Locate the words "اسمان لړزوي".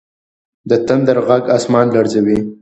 1.57-2.37